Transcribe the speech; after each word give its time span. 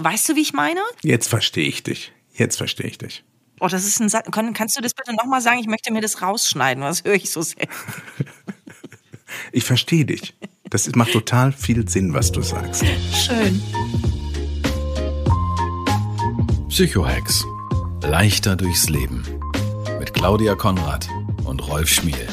Weißt 0.00 0.28
du, 0.28 0.36
wie 0.36 0.42
ich 0.42 0.52
meine? 0.52 0.80
Jetzt 1.02 1.28
verstehe 1.28 1.66
ich 1.66 1.82
dich. 1.82 2.12
Jetzt 2.32 2.56
verstehe 2.56 2.86
ich 2.86 2.98
dich. 2.98 3.24
Oh, 3.58 3.66
das 3.66 3.84
ist 3.84 4.00
ein 4.00 4.08
Satz. 4.08 4.28
Kannst 4.30 4.76
du 4.76 4.80
das 4.80 4.94
bitte 4.94 5.12
nochmal 5.12 5.40
sagen? 5.40 5.58
Ich 5.58 5.66
möchte 5.66 5.92
mir 5.92 6.00
das 6.00 6.22
rausschneiden, 6.22 6.84
was 6.84 7.02
höre 7.02 7.14
ich 7.14 7.30
so 7.30 7.42
sehr. 7.42 7.66
Ich 9.52 9.64
verstehe 9.64 10.06
dich. 10.06 10.34
Das 10.70 10.90
macht 10.94 11.12
total 11.12 11.52
viel 11.52 11.86
Sinn, 11.86 12.14
was 12.14 12.32
du 12.32 12.40
sagst. 12.40 12.82
Schön. 13.12 13.60
Psychohex. 16.68 17.44
Leichter 18.02 18.56
durchs 18.56 18.88
Leben. 18.88 19.22
Mit 19.98 20.14
Claudia 20.14 20.54
Konrad 20.54 21.08
und 21.44 21.66
Rolf 21.68 21.88
Schmiel. 21.88 22.26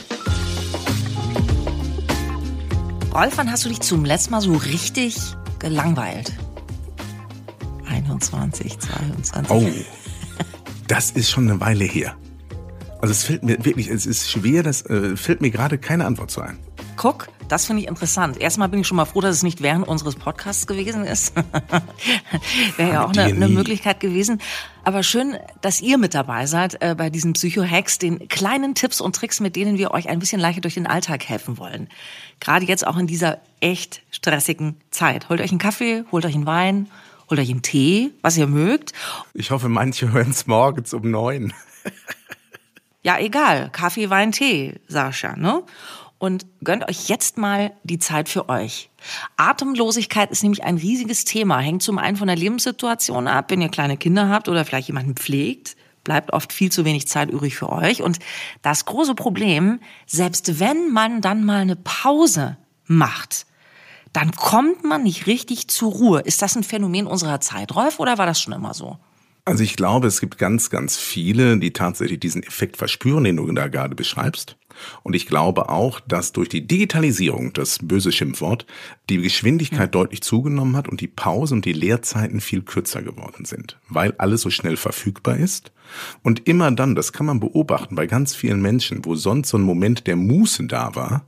Rolf, 3.14 3.38
wann 3.38 3.52
hast 3.52 3.66
du 3.66 3.70
dich 3.70 3.82
zum 3.82 4.06
letzten 4.06 4.32
Mal 4.32 4.42
so 4.42 4.54
richtig 4.54 5.18
gelangweilt? 5.60 6.32
21, 8.06 8.80
22. 8.80 9.50
Oh, 9.50 9.68
das 10.88 11.12
ist 11.12 11.30
schon 11.30 11.50
eine 11.50 11.60
Weile 11.60 11.86
her. 11.86 12.16
Also 13.02 13.12
es 13.12 13.24
fällt 13.24 13.44
mir 13.44 13.64
wirklich, 13.66 13.88
es 13.88 14.06
ist 14.06 14.30
schwer, 14.30 14.64
das 14.64 14.86
äh, 14.86 15.16
fällt 15.16 15.42
mir 15.42 15.52
gerade 15.52 15.78
keine 15.78 16.06
Antwort 16.06 16.32
zu 16.32 16.42
ein. 16.42 16.58
Guck, 16.98 17.28
das 17.50 17.66
finde 17.66 17.84
ich 17.84 17.88
interessant. 17.88 18.40
Erstmal 18.40 18.70
bin 18.70 18.80
ich 18.80 18.88
schon 18.88 18.96
mal 18.96 19.06
froh, 19.06 19.22
dass 19.22 19.36
es 19.36 19.44
nicht 19.44 19.62
während 19.62 19.88
unseres 19.88 20.16
Podcasts 20.16 20.66
gewesen 20.66 21.04
ist. 21.04 21.34
Wäre 22.78 22.94
ja 22.94 23.06
auch 23.06 23.12
eine, 23.12 23.24
eine, 23.24 23.48
Möglichkeit 23.48 24.00
gewesen. 24.00 24.42
Aber 24.84 25.04
schön, 25.04 25.36
dass 25.62 25.82
ihr 25.82 25.98
mit 25.98 26.14
dabei 26.14 26.46
seid 26.46 26.82
äh, 26.82 26.96
bei 26.96 27.10
diesen 27.10 27.34
Psycho-Hacks, 27.34 28.00
den 28.00 28.28
kleinen 28.28 28.76
Tipps 28.76 29.02
und 29.02 29.16
Tricks, 29.16 29.40
mit 29.40 29.56
denen 29.56 29.78
wir 29.78 29.92
euch 29.92 30.10
ein 30.10 30.20
bisschen 30.20 30.40
leichter 30.40 30.62
durch 30.62 30.76
den 30.76 30.88
Alltag 30.88 31.28
helfen 31.28 31.58
wollen. 31.58 31.90
Gerade 32.40 32.66
jetzt 32.66 32.86
auch 32.88 32.98
in 32.98 33.08
dieser 33.08 33.40
echt 33.60 34.02
stressigen 34.10 34.78
Zeit. 34.90 35.30
Holt 35.30 35.42
euch 35.42 35.52
einen 35.52 35.60
Kaffee, 35.60 36.06
holt 36.12 36.26
euch 36.26 36.36
einen 36.36 36.46
Wein, 36.46 36.88
holt 37.30 37.40
euch 37.40 37.50
einen 37.50 37.62
Tee, 37.62 38.12
was 38.22 38.38
ihr 38.38 38.48
mögt. 38.48 38.94
Ich 39.34 39.52
hoffe, 39.52 39.70
manche 39.70 40.12
hören 40.12 40.32
es 40.32 40.48
morgens 40.48 40.94
um 40.94 41.10
neun. 41.10 41.54
ja, 43.04 43.20
egal. 43.20 43.70
Kaffee, 43.72 44.10
Wein, 44.10 44.32
Tee, 44.32 44.80
Sascha, 44.88 45.36
ne? 45.36 45.64
und 46.18 46.46
gönnt 46.64 46.88
euch 46.88 47.08
jetzt 47.08 47.38
mal 47.38 47.72
die 47.84 48.00
Zeit 48.00 48.30
für 48.30 48.50
euch. 48.50 48.90
Atemlosigkeit 49.38 50.32
ist 50.32 50.44
nämlich 50.44 50.64
ein 50.64 50.78
riesiges 50.78 51.26
Thema, 51.26 51.60
hängt 51.60 51.84
zum 51.84 51.98
einen 51.98 52.18
von 52.18 52.28
der 52.28 52.36
Lebenssituation 52.36 53.28
ab, 53.28 53.52
wenn 53.52 53.62
ihr 53.62 53.70
kleine 53.70 53.98
Kinder 53.98 54.30
habt 54.30 54.50
oder 54.50 54.66
vielleicht 54.66 54.88
jemanden 54.88 55.16
pflegt, 55.16 55.76
bleibt 56.04 56.34
oft 56.34 56.54
viel 56.54 56.72
zu 56.72 56.86
wenig 56.86 57.08
Zeit 57.08 57.30
übrig 57.30 57.56
für 57.56 57.70
euch. 57.70 58.02
Und 58.02 58.20
das 58.62 58.86
große 58.86 59.16
Problem, 59.16 59.80
selbst 60.06 60.60
wenn 60.60 60.92
man 60.92 61.22
dann 61.22 61.44
mal 61.44 61.62
eine 61.62 61.76
Pause 61.76 62.58
macht, 62.86 63.46
dann 64.16 64.32
kommt 64.32 64.84
man 64.84 65.04
nicht 65.04 65.28
richtig 65.28 65.68
zur 65.68 65.92
Ruhe. 65.92 66.22
Ist 66.22 66.42
das 66.42 66.56
ein 66.56 66.64
Phänomen 66.64 67.06
unserer 67.06 67.42
Zeit, 67.42 67.76
Rolf, 67.76 68.00
oder 68.00 68.18
war 68.18 68.26
das 68.26 68.40
schon 68.40 68.54
immer 68.54 68.74
so? 68.74 68.98
Also 69.44 69.64
ich 69.64 69.76
glaube, 69.76 70.08
es 70.08 70.22
gibt 70.22 70.38
ganz, 70.38 70.70
ganz 70.70 70.98
viele, 70.98 71.60
die 71.60 71.72
tatsächlich 71.72 72.20
diesen 72.20 72.42
Effekt 72.42 72.78
verspüren, 72.78 73.26
den 73.26 73.38
du 73.38 73.52
da 73.52 73.68
gerade 73.68 73.94
beschreibst. 73.94 74.58
Und 75.04 75.16
ich 75.16 75.28
glaube 75.28 75.70
auch, 75.70 76.00
dass 76.00 76.32
durch 76.32 76.50
die 76.50 76.66
Digitalisierung, 76.66 77.54
das 77.54 77.80
böse 77.82 78.12
Schimpfwort, 78.12 78.66
die 79.10 79.22
Geschwindigkeit 79.22 79.90
mhm. 79.90 80.00
deutlich 80.00 80.22
zugenommen 80.22 80.76
hat 80.76 80.88
und 80.88 81.02
die 81.02 81.08
Pausen 81.08 81.60
und 81.60 81.66
die 81.66 81.74
Leerzeiten 81.74 82.42
viel 82.42 82.62
kürzer 82.62 83.04
geworden 83.04 83.46
sind, 83.46 83.78
weil 83.88 84.14
alles 84.18 84.42
so 84.42 84.50
schnell 84.50 84.78
verfügbar 84.78 85.38
ist. 85.38 85.72
Und 86.24 86.48
immer 86.48 86.72
dann, 86.72 86.96
das 86.96 87.14
kann 87.14 87.26
man 87.26 87.40
beobachten 87.40 87.96
bei 87.96 88.08
ganz 88.08 88.34
vielen 88.34 88.62
Menschen, 88.62 89.06
wo 89.06 89.16
sonst 89.16 89.50
so 89.50 89.58
ein 89.58 89.64
Moment 89.64 90.08
der 90.08 90.16
Muße 90.16 90.66
da 90.66 90.96
war, 90.96 91.28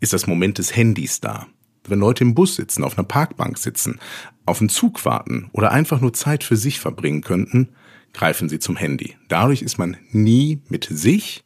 ist 0.00 0.12
das 0.12 0.26
Moment 0.26 0.58
des 0.58 0.74
Handys 0.74 1.20
da. 1.20 1.46
Wenn 1.86 1.98
Leute 1.98 2.24
im 2.24 2.34
Bus 2.34 2.56
sitzen, 2.56 2.84
auf 2.84 2.96
einer 2.96 3.06
Parkbank 3.06 3.58
sitzen, 3.58 3.98
auf 4.46 4.60
einen 4.60 4.68
Zug 4.68 5.04
warten 5.04 5.50
oder 5.52 5.72
einfach 5.72 6.00
nur 6.00 6.12
Zeit 6.12 6.44
für 6.44 6.56
sich 6.56 6.80
verbringen 6.80 7.22
könnten, 7.22 7.70
greifen 8.12 8.48
sie 8.48 8.58
zum 8.58 8.76
Handy. 8.76 9.16
Dadurch 9.28 9.62
ist 9.62 9.78
man 9.78 9.96
nie 10.10 10.60
mit 10.68 10.84
sich 10.84 11.44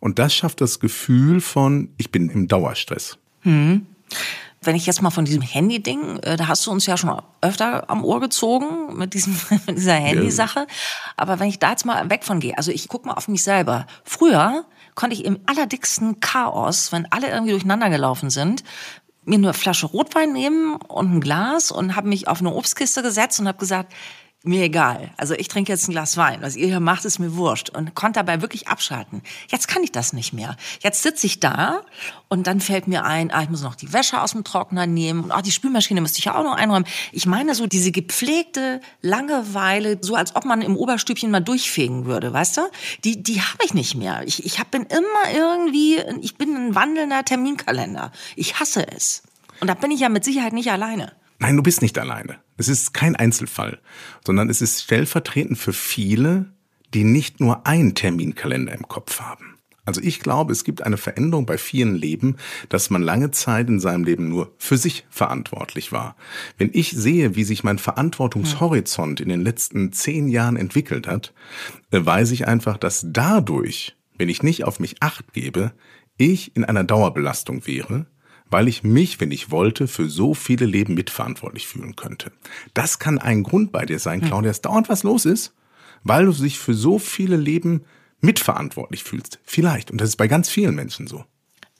und 0.00 0.18
das 0.18 0.34
schafft 0.34 0.60
das 0.60 0.80
Gefühl 0.80 1.40
von, 1.40 1.90
ich 1.96 2.10
bin 2.10 2.30
im 2.30 2.48
Dauerstress. 2.48 3.18
Hm. 3.40 3.86
Wenn 4.62 4.74
ich 4.74 4.86
jetzt 4.86 5.00
mal 5.00 5.10
von 5.10 5.24
diesem 5.24 5.42
Handy-Ding, 5.42 6.18
äh, 6.20 6.36
da 6.36 6.48
hast 6.48 6.66
du 6.66 6.72
uns 6.72 6.86
ja 6.86 6.96
schon 6.96 7.22
öfter 7.40 7.88
am 7.88 8.04
Ohr 8.04 8.20
gezogen 8.20 8.96
mit, 8.96 9.14
diesem, 9.14 9.36
mit 9.66 9.76
dieser 9.76 9.94
Handy-Sache. 9.94 10.66
Aber 11.16 11.38
wenn 11.38 11.48
ich 11.48 11.58
da 11.58 11.70
jetzt 11.70 11.84
mal 11.84 12.10
weg 12.10 12.24
von 12.24 12.40
gehe, 12.40 12.56
also 12.56 12.72
ich 12.72 12.88
gucke 12.88 13.06
mal 13.06 13.14
auf 13.14 13.28
mich 13.28 13.42
selber. 13.42 13.86
Früher 14.04 14.64
konnte 14.94 15.14
ich 15.14 15.24
im 15.24 15.38
allerdicksten 15.46 16.20
Chaos, 16.20 16.90
wenn 16.90 17.06
alle 17.12 17.28
irgendwie 17.28 17.52
durcheinander 17.52 17.90
gelaufen 17.90 18.30
sind, 18.30 18.64
mir 19.26 19.36
eine 19.36 19.54
Flasche 19.54 19.86
Rotwein 19.86 20.32
nehmen 20.32 20.76
und 20.76 21.16
ein 21.16 21.20
Glas 21.20 21.70
und 21.70 21.96
habe 21.96 22.08
mich 22.08 22.28
auf 22.28 22.40
eine 22.40 22.54
Obstkiste 22.54 23.02
gesetzt 23.02 23.40
und 23.40 23.48
habe 23.48 23.58
gesagt, 23.58 23.92
mir 24.46 24.62
egal. 24.64 25.10
Also 25.16 25.34
ich 25.34 25.48
trinke 25.48 25.72
jetzt 25.72 25.88
ein 25.88 25.92
Glas 25.92 26.16
Wein. 26.16 26.42
Was 26.42 26.56
ihr 26.56 26.66
hier 26.66 26.80
macht, 26.80 27.04
ist 27.04 27.18
mir 27.18 27.36
wurscht. 27.36 27.70
Und 27.70 27.94
konnte 27.94 28.18
dabei 28.20 28.42
wirklich 28.42 28.68
abschalten. 28.68 29.22
Jetzt 29.50 29.68
kann 29.68 29.82
ich 29.82 29.92
das 29.92 30.12
nicht 30.12 30.32
mehr. 30.32 30.56
Jetzt 30.80 31.02
sitze 31.02 31.26
ich 31.26 31.40
da 31.40 31.82
und 32.28 32.46
dann 32.46 32.60
fällt 32.60 32.88
mir 32.88 33.04
ein, 33.04 33.30
ah, 33.30 33.42
ich 33.42 33.48
muss 33.48 33.62
noch 33.62 33.74
die 33.74 33.92
Wäsche 33.92 34.20
aus 34.20 34.32
dem 34.32 34.44
Trockner 34.44 34.86
nehmen. 34.86 35.24
Und 35.24 35.32
ah, 35.32 35.42
die 35.42 35.52
Spülmaschine 35.52 36.00
müsste 36.00 36.18
ich 36.18 36.26
ja 36.26 36.34
auch 36.34 36.44
noch 36.44 36.54
einräumen. 36.54 36.86
Ich 37.12 37.26
meine 37.26 37.54
so 37.54 37.66
diese 37.66 37.92
gepflegte 37.92 38.80
Langeweile, 39.02 39.98
so 40.00 40.14
als 40.14 40.34
ob 40.36 40.44
man 40.44 40.62
im 40.62 40.76
Oberstübchen 40.76 41.30
mal 41.30 41.40
durchfegen 41.40 42.06
würde, 42.06 42.32
weißt 42.32 42.58
du? 42.58 42.60
Die, 43.04 43.22
die 43.22 43.40
habe 43.40 43.64
ich 43.64 43.74
nicht 43.74 43.94
mehr. 43.94 44.22
Ich, 44.26 44.44
ich 44.44 44.58
hab, 44.58 44.70
bin 44.70 44.82
immer 44.82 45.34
irgendwie, 45.34 46.00
ich 46.20 46.36
bin 46.36 46.54
ein 46.54 46.74
wandelnder 46.74 47.24
Terminkalender. 47.24 48.12
Ich 48.34 48.60
hasse 48.60 48.86
es. 48.88 49.22
Und 49.60 49.68
da 49.68 49.74
bin 49.74 49.90
ich 49.90 50.00
ja 50.00 50.08
mit 50.08 50.24
Sicherheit 50.24 50.52
nicht 50.52 50.70
alleine. 50.70 51.12
Nein, 51.38 51.56
du 51.56 51.62
bist 51.62 51.82
nicht 51.82 51.98
alleine. 51.98 52.38
Es 52.56 52.68
ist 52.68 52.94
kein 52.94 53.16
Einzelfall, 53.16 53.78
sondern 54.24 54.48
es 54.48 54.62
ist 54.62 54.82
stellvertretend 54.82 55.58
für 55.58 55.72
viele, 55.72 56.52
die 56.94 57.04
nicht 57.04 57.40
nur 57.40 57.66
einen 57.66 57.94
Terminkalender 57.94 58.72
im 58.72 58.88
Kopf 58.88 59.20
haben. 59.20 59.56
Also 59.86 60.00
ich 60.02 60.18
glaube, 60.18 60.52
es 60.52 60.64
gibt 60.64 60.82
eine 60.82 60.96
Veränderung 60.96 61.46
bei 61.46 61.58
vielen 61.58 61.94
Leben, 61.94 62.36
dass 62.68 62.90
man 62.90 63.02
lange 63.02 63.30
Zeit 63.30 63.68
in 63.68 63.78
seinem 63.78 64.02
Leben 64.02 64.28
nur 64.28 64.52
für 64.58 64.76
sich 64.76 65.06
verantwortlich 65.10 65.92
war. 65.92 66.16
Wenn 66.58 66.70
ich 66.72 66.90
sehe, 66.90 67.36
wie 67.36 67.44
sich 67.44 67.62
mein 67.62 67.78
Verantwortungshorizont 67.78 69.20
in 69.20 69.28
den 69.28 69.42
letzten 69.42 69.92
zehn 69.92 70.26
Jahren 70.26 70.56
entwickelt 70.56 71.06
hat, 71.06 71.32
äh, 71.92 72.04
weiß 72.04 72.32
ich 72.32 72.48
einfach, 72.48 72.78
dass 72.78 73.06
dadurch, 73.08 73.96
wenn 74.18 74.28
ich 74.28 74.42
nicht 74.42 74.64
auf 74.64 74.80
mich 74.80 74.96
acht 75.02 75.32
gebe, 75.32 75.72
ich 76.18 76.56
in 76.56 76.64
einer 76.64 76.82
Dauerbelastung 76.82 77.66
wäre, 77.66 78.06
weil 78.50 78.68
ich 78.68 78.82
mich, 78.82 79.20
wenn 79.20 79.30
ich 79.30 79.50
wollte, 79.50 79.88
für 79.88 80.08
so 80.08 80.34
viele 80.34 80.66
Leben 80.66 80.94
mitverantwortlich 80.94 81.66
fühlen 81.66 81.96
könnte. 81.96 82.32
Das 82.74 82.98
kann 82.98 83.18
ein 83.18 83.42
Grund 83.42 83.72
bei 83.72 83.84
dir 83.86 83.98
sein, 83.98 84.20
hm. 84.20 84.28
Claudia, 84.28 84.50
dass 84.50 84.60
dauernd 84.60 84.88
was 84.88 85.02
los 85.02 85.24
ist, 85.24 85.52
weil 86.04 86.26
du 86.26 86.32
dich 86.32 86.58
für 86.58 86.74
so 86.74 86.98
viele 86.98 87.36
Leben 87.36 87.84
mitverantwortlich 88.20 89.02
fühlst. 89.02 89.40
Vielleicht. 89.44 89.90
Und 89.90 90.00
das 90.00 90.10
ist 90.10 90.16
bei 90.16 90.28
ganz 90.28 90.48
vielen 90.48 90.74
Menschen 90.74 91.06
so. 91.06 91.24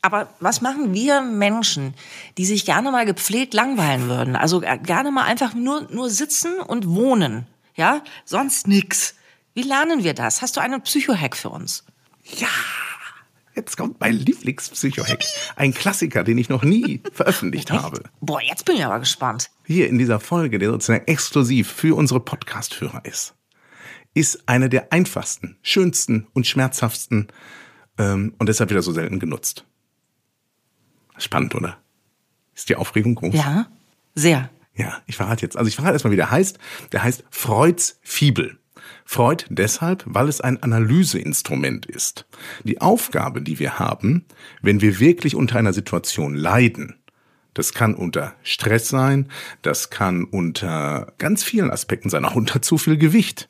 Aber 0.02 0.28
was 0.38 0.60
machen 0.60 0.94
wir 0.94 1.20
Menschen, 1.20 1.94
die 2.38 2.46
sich 2.46 2.64
gerne 2.64 2.92
mal 2.92 3.06
gepflegt 3.06 3.54
langweilen 3.54 4.08
würden? 4.08 4.36
Also 4.36 4.62
äh, 4.62 4.78
gerne 4.78 5.10
mal 5.10 5.24
einfach 5.24 5.54
nur, 5.54 5.88
nur 5.90 6.10
sitzen 6.10 6.60
und 6.60 6.86
wohnen. 6.88 7.46
Ja? 7.74 8.02
Sonst 8.24 8.68
nix. 8.68 9.16
Wie 9.54 9.62
lernen 9.62 10.04
wir 10.04 10.14
das? 10.14 10.42
Hast 10.42 10.56
du 10.56 10.60
einen 10.60 10.82
Psychohack 10.82 11.36
für 11.36 11.48
uns? 11.48 11.84
Ja. 12.22 12.48
Jetzt 13.56 13.78
kommt 13.78 13.98
mein 14.00 14.12
Lieblingspsycho-Hack. 14.12 15.24
Ein 15.56 15.72
Klassiker, 15.72 16.22
den 16.24 16.36
ich 16.36 16.50
noch 16.50 16.62
nie 16.62 17.00
veröffentlicht 17.12 17.70
habe. 17.70 18.02
Boah, 18.20 18.42
jetzt 18.42 18.66
bin 18.66 18.76
ich 18.76 18.84
aber 18.84 19.00
gespannt. 19.00 19.50
Hier 19.64 19.88
in 19.88 19.98
dieser 19.98 20.20
Folge, 20.20 20.58
der 20.58 20.70
sozusagen 20.70 21.06
exklusiv 21.06 21.72
für 21.72 21.96
unsere 21.96 22.20
Podcast-Hörer 22.20 23.06
ist, 23.06 23.34
ist 24.12 24.46
eine 24.46 24.68
der 24.68 24.92
einfachsten, 24.92 25.56
schönsten 25.62 26.26
und 26.34 26.46
schmerzhaftsten 26.46 27.28
ähm, 27.96 28.34
und 28.38 28.48
deshalb 28.48 28.68
wieder 28.68 28.82
so 28.82 28.92
selten 28.92 29.18
genutzt. 29.18 29.64
Spannend, 31.16 31.54
oder? 31.54 31.78
Ist 32.54 32.68
die 32.68 32.76
Aufregung 32.76 33.14
groß? 33.14 33.34
Ja, 33.34 33.68
sehr. 34.14 34.50
Ja, 34.74 35.00
ich 35.06 35.16
verrate 35.16 35.42
jetzt. 35.42 35.56
Also 35.56 35.68
ich 35.68 35.76
verrate 35.76 35.94
erstmal, 35.94 36.12
wie 36.12 36.16
der 36.16 36.30
heißt. 36.30 36.58
Der 36.92 37.02
heißt 37.02 37.24
Freuds 37.30 37.98
Fibel. 38.02 38.58
Freud 39.04 39.44
deshalb, 39.48 40.02
weil 40.06 40.28
es 40.28 40.40
ein 40.40 40.62
Analyseinstrument 40.62 41.86
ist. 41.86 42.26
Die 42.64 42.80
Aufgabe, 42.80 43.42
die 43.42 43.58
wir 43.58 43.78
haben, 43.78 44.24
wenn 44.62 44.80
wir 44.80 45.00
wirklich 45.00 45.34
unter 45.34 45.58
einer 45.58 45.72
Situation 45.72 46.34
leiden, 46.34 46.96
Das 47.56 47.72
kann 47.72 47.94
unter 47.94 48.34
Stress 48.42 48.90
sein, 48.90 49.30
das 49.62 49.88
kann 49.88 50.24
unter 50.24 51.14
ganz 51.16 51.42
vielen 51.42 51.70
Aspekten 51.70 52.10
sein, 52.10 52.26
auch 52.26 52.34
unter 52.34 52.60
zu 52.60 52.76
viel 52.76 52.98
Gewicht. 52.98 53.48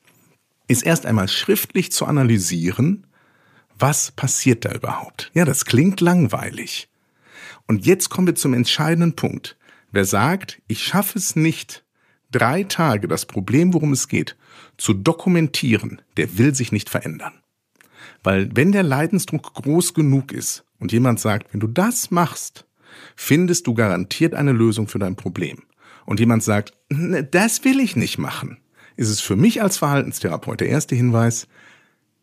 Ist 0.69 0.87
erst 0.87 1.07
einmal 1.07 1.27
schriftlich 1.27 1.91
zu 1.91 2.07
analysieren, 2.07 3.09
was 3.77 4.13
passiert 4.13 4.65
da 4.65 4.71
überhaupt? 4.71 5.33
Ja, 5.35 5.45
das 5.45 5.65
klingt 5.65 6.01
langweilig. 6.01 6.89
Und 7.67 7.85
jetzt 7.85 8.09
kommen 8.09 8.29
wir 8.29 8.37
zum 8.37 8.55
entscheidenden 8.55 9.17
Punkt. 9.17 9.57
Wer 9.91 10.05
sagt, 10.05 10.63
ich 10.69 10.85
schaffe 10.85 11.19
es 11.19 11.35
nicht, 11.35 11.85
drei 12.31 12.63
Tage 12.63 13.09
das 13.09 13.27
Problem, 13.27 13.75
worum 13.75 13.93
es 13.93 14.07
geht, 14.07 14.37
zu 14.77 14.93
dokumentieren, 14.93 16.03
der 16.17 16.39
will 16.39 16.55
sich 16.55 16.73
nicht 16.73 16.91
verändern. 16.91 17.35
Weil 18.23 18.49
wenn 18.55 18.73
der 18.73 18.83
Leidensdruck 18.83 19.55
groß 19.55 19.95
genug 19.95 20.33
ist 20.33 20.65
und 20.79 20.93
jemand 20.93 21.21
sagt, 21.21 21.53
wenn 21.53 21.61
du 21.61 21.67
das 21.67 22.11
machst, 22.11 22.67
findest 23.15 23.67
du 23.67 23.75
garantiert 23.75 24.35
eine 24.35 24.53
Lösung 24.53 24.89
für 24.89 24.99
dein 24.99 25.17
Problem. 25.17 25.63
Und 26.05 26.21
jemand 26.21 26.43
sagt, 26.43 26.73
das 27.31 27.65
will 27.65 27.81
ich 27.81 27.97
nicht 27.97 28.19
machen, 28.19 28.59
ist 28.97 29.11
es 29.11 29.21
für 29.21 29.37
mich 29.37 29.63
als 29.63 29.77
Verhaltenstherapeut 29.77 30.61
der 30.61 30.69
erste 30.69 30.95
Hinweis, 30.95 31.49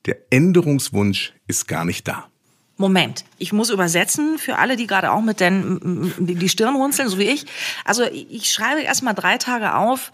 der 0.05 0.17
Änderungswunsch 0.29 1.33
ist 1.47 1.67
gar 1.67 1.85
nicht 1.85 2.07
da. 2.07 2.27
Moment, 2.75 3.23
ich 3.37 3.53
muss 3.53 3.69
übersetzen 3.69 4.37
für 4.39 4.57
alle, 4.57 4.75
die 4.75 4.87
gerade 4.87 5.11
auch 5.11 5.21
mit 5.21 5.39
den 5.39 6.11
die 6.17 6.49
Stirn 6.49 6.75
runzeln, 6.75 7.07
so 7.07 7.19
wie 7.19 7.29
ich. 7.29 7.45
Also 7.85 8.03
ich 8.03 8.51
schreibe 8.51 8.81
erstmal 8.81 9.13
drei 9.13 9.37
Tage 9.37 9.75
auf, 9.75 10.11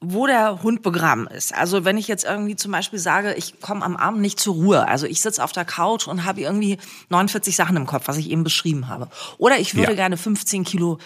wo 0.00 0.26
der 0.26 0.62
Hund 0.62 0.82
begraben 0.82 1.26
ist. 1.26 1.54
Also 1.54 1.84
wenn 1.84 1.98
ich 1.98 2.08
jetzt 2.08 2.24
irgendwie 2.24 2.56
zum 2.56 2.72
Beispiel 2.72 2.98
sage, 2.98 3.34
ich 3.34 3.60
komme 3.60 3.84
am 3.84 3.96
Abend 3.96 4.20
nicht 4.22 4.40
zur 4.40 4.54
Ruhe, 4.54 4.88
also 4.88 5.06
ich 5.06 5.20
sitze 5.20 5.44
auf 5.44 5.52
der 5.52 5.66
Couch 5.66 6.08
und 6.08 6.24
habe 6.24 6.40
irgendwie 6.40 6.78
49 7.10 7.54
Sachen 7.54 7.76
im 7.76 7.86
Kopf, 7.86 8.08
was 8.08 8.16
ich 8.16 8.30
eben 8.30 8.42
beschrieben 8.42 8.88
habe. 8.88 9.08
Oder 9.36 9.58
ich 9.58 9.74
würde 9.74 9.92
ja. 9.92 9.96
gerne 9.96 10.16
15 10.16 10.64
Kilo 10.64 10.98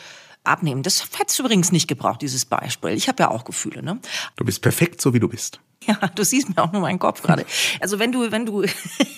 abnehmen. 0.45 0.83
Das 0.83 1.09
hättest 1.19 1.39
du 1.39 1.43
übrigens 1.43 1.73
nicht 1.73 1.89
gebraucht, 1.89 2.23
dieses 2.23 2.45
Beispiel. 2.45 2.91
Ich 2.91 3.09
habe 3.09 3.23
ja 3.23 3.31
auch 3.31 3.45
Gefühle. 3.45 3.83
Ne? 3.83 3.99
Du 4.37 4.45
bist 4.45 4.63
perfekt, 4.63 5.01
so 5.01 5.13
wie 5.13 5.21
du 5.21 5.29
bist. 5.29 5.61
Ja, 5.87 5.99
du 6.15 6.25
siehst 6.25 6.49
mir 6.49 6.63
auch 6.63 6.73
nur 6.73 6.81
meinen 6.81 6.99
Kopf 6.99 7.21
gerade. 7.21 7.45
Also 7.79 7.99
wenn 7.99 8.11
du, 8.11 8.33
wenn 8.33 8.47
du, 8.47 8.65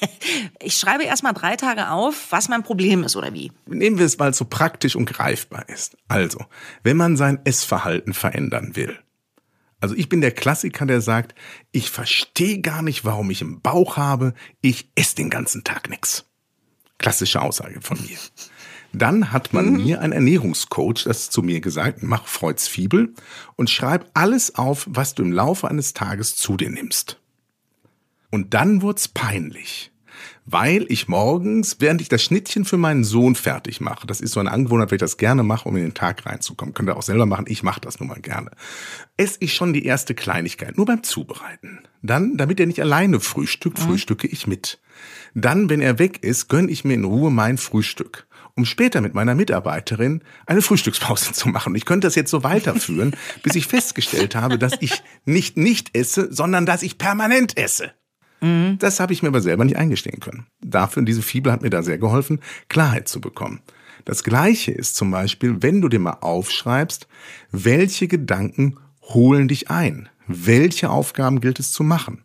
ich 0.61 0.76
schreibe 0.76 1.05
erstmal 1.05 1.32
drei 1.32 1.55
Tage 1.55 1.90
auf, 1.90 2.26
was 2.31 2.49
mein 2.49 2.64
Problem 2.64 3.05
ist 3.05 3.14
oder 3.14 3.32
wie. 3.32 3.52
Nehmen 3.67 3.99
wir 3.99 4.05
es, 4.05 4.19
weil 4.19 4.32
es 4.32 4.38
so 4.38 4.46
praktisch 4.46 4.96
und 4.96 5.06
greifbar 5.06 5.69
ist. 5.69 5.96
Also, 6.08 6.44
wenn 6.82 6.96
man 6.96 7.17
sein 7.17 7.38
Essverhalten 7.44 8.14
verändern 8.14 8.75
will. 8.75 8.99
Also 9.81 9.94
ich 9.94 10.08
bin 10.08 10.20
der 10.20 10.32
Klassiker, 10.32 10.87
der 10.87 11.00
sagt, 11.00 11.34
ich 11.70 11.90
verstehe 11.90 12.61
gar 12.61 12.82
nicht, 12.82 13.05
warum 13.05 13.31
ich 13.31 13.43
im 13.43 13.61
Bauch 13.61 13.96
habe, 13.96 14.34
ich 14.61 14.88
esse 14.94 15.17
den 15.17 15.31
ganzen 15.31 15.64
Tag 15.64 15.90
nix. 15.90 16.25
Klassische 16.99 17.43
Aussage 17.43 17.81
von 17.82 18.00
mir. 18.00 18.17
Dann 18.93 19.32
hat 19.32 19.52
man 19.52 19.70
mhm. 19.70 19.84
mir 19.84 20.00
ein 20.00 20.12
Ernährungscoach 20.12 21.05
das 21.05 21.28
zu 21.28 21.43
mir 21.43 21.61
gesagt, 21.61 22.02
mach 22.02 22.26
Freuds 22.26 22.67
Fibel 22.67 23.12
und 23.56 23.69
schreib 23.69 24.11
alles 24.14 24.55
auf, 24.55 24.87
was 24.88 25.14
du 25.14 25.23
im 25.23 25.32
Laufe 25.32 25.69
eines 25.69 25.93
Tages 25.93 26.37
zu 26.37 26.56
dir 26.56 26.70
nimmst. 26.70 27.20
Und 28.31 28.55
dann 28.55 28.81
wurd's 28.81 29.08
peinlich. 29.08 29.93
Weil 30.44 30.86
ich 30.88 31.08
morgens, 31.08 31.76
während 31.80 32.00
ich 32.00 32.08
das 32.08 32.22
Schnittchen 32.22 32.64
für 32.64 32.76
meinen 32.76 33.04
Sohn 33.04 33.34
fertig 33.34 33.80
mache, 33.80 34.06
das 34.06 34.20
ist 34.20 34.32
so 34.32 34.40
eine 34.40 34.50
Angewohnheit, 34.50 34.90
weil 34.90 34.96
ich 34.96 35.00
das 35.00 35.16
gerne 35.16 35.42
mache, 35.42 35.68
um 35.68 35.76
in 35.76 35.82
den 35.82 35.94
Tag 35.94 36.26
reinzukommen. 36.26 36.74
Könnt 36.74 36.88
ihr 36.88 36.96
auch 36.96 37.02
selber 37.02 37.26
machen, 37.26 37.46
ich 37.48 37.62
mache 37.62 37.80
das 37.80 38.00
nun 38.00 38.08
mal 38.08 38.20
gerne. 38.20 38.50
Esse 39.16 39.38
ich 39.40 39.54
schon 39.54 39.72
die 39.72 39.84
erste 39.84 40.14
Kleinigkeit, 40.14 40.76
nur 40.76 40.86
beim 40.86 41.02
Zubereiten. 41.02 41.80
Dann, 42.02 42.36
damit 42.36 42.60
er 42.60 42.66
nicht 42.66 42.80
alleine 42.80 43.20
frühstückt, 43.20 43.78
mhm. 43.78 43.82
frühstücke 43.82 44.26
ich 44.26 44.46
mit. 44.46 44.80
Dann, 45.34 45.68
wenn 45.68 45.80
er 45.80 45.98
weg 45.98 46.22
ist, 46.22 46.48
gönne 46.48 46.70
ich 46.70 46.84
mir 46.84 46.94
in 46.94 47.04
Ruhe 47.04 47.30
mein 47.30 47.58
Frühstück 47.58 48.26
um 48.56 48.64
später 48.64 49.02
mit 49.02 49.14
meiner 49.14 49.34
Mitarbeiterin 49.34 50.22
eine 50.46 50.62
Frühstückspause 50.62 51.32
zu 51.32 51.48
machen. 51.48 51.74
Ich 51.74 51.84
könnte 51.84 52.06
das 52.06 52.14
jetzt 52.14 52.30
so 52.30 52.42
weiterführen, 52.42 53.14
bis 53.42 53.54
ich 53.54 53.66
festgestellt 53.66 54.34
habe, 54.34 54.58
dass 54.58 54.72
ich 54.80 55.02
nicht 55.24 55.56
nicht 55.56 55.96
esse, 55.96 56.32
sondern 56.32 56.66
dass 56.66 56.82
ich 56.82 56.98
permanent 56.98 57.56
esse. 57.56 57.92
Mhm. 58.40 58.76
Das 58.78 59.00
habe 59.00 59.12
ich 59.12 59.22
mir 59.22 59.28
aber 59.28 59.40
selber 59.40 59.64
nicht 59.64 59.76
eingestehen 59.76 60.20
können. 60.20 60.46
Dafür, 60.60 61.02
diese 61.02 61.22
Fibel 61.22 61.52
hat 61.52 61.62
mir 61.62 61.70
da 61.70 61.82
sehr 61.82 61.98
geholfen, 61.98 62.40
Klarheit 62.68 63.08
zu 63.08 63.20
bekommen. 63.20 63.60
Das 64.04 64.22
Gleiche 64.22 64.72
ist 64.72 64.96
zum 64.96 65.10
Beispiel, 65.10 65.62
wenn 65.62 65.80
du 65.80 65.88
dir 65.88 65.98
mal 65.98 66.18
aufschreibst, 66.20 67.08
welche 67.50 68.08
Gedanken 68.08 68.78
holen 69.02 69.48
dich 69.48 69.70
ein? 69.70 70.08
Welche 70.26 70.90
Aufgaben 70.90 71.40
gilt 71.40 71.58
es 71.58 71.72
zu 71.72 71.82
machen? 71.82 72.22